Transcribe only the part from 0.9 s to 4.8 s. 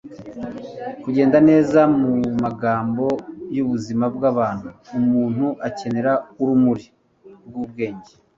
kugenda neza mumagambo yubuzima bwabantu,